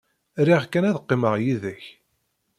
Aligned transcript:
Riɣ 0.47 0.63
kan 0.71 0.87
ad 0.89 0.97
qqimeɣ 1.03 1.33
yid-k. 1.43 1.83